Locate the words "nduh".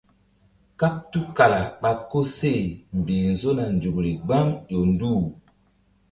4.91-5.23